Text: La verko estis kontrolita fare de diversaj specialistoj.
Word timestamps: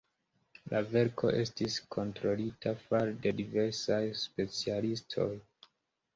La 0.71 0.79
verko 0.93 1.29
estis 1.41 1.75
kontrolita 1.97 2.73
fare 2.87 3.15
de 3.27 3.35
diversaj 3.43 4.01
specialistoj. 4.25 5.31